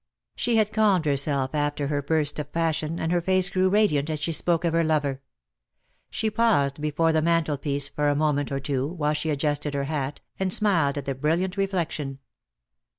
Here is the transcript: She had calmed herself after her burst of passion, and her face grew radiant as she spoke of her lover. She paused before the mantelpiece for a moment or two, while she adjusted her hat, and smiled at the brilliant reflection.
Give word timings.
She 0.35 0.55
had 0.55 0.73
calmed 0.73 1.05
herself 1.05 1.53
after 1.53 1.85
her 1.85 2.01
burst 2.01 2.39
of 2.39 2.51
passion, 2.51 2.97
and 2.99 3.11
her 3.11 3.21
face 3.21 3.49
grew 3.49 3.69
radiant 3.69 4.09
as 4.09 4.19
she 4.19 4.31
spoke 4.31 4.65
of 4.65 4.73
her 4.73 4.83
lover. 4.83 5.21
She 6.09 6.31
paused 6.31 6.81
before 6.81 7.11
the 7.13 7.21
mantelpiece 7.21 7.87
for 7.87 8.09
a 8.09 8.15
moment 8.15 8.51
or 8.51 8.59
two, 8.59 8.87
while 8.87 9.13
she 9.13 9.29
adjusted 9.29 9.75
her 9.75 9.83
hat, 9.83 10.19
and 10.39 10.51
smiled 10.51 10.97
at 10.97 11.05
the 11.05 11.13
brilliant 11.13 11.55
reflection. 11.55 12.17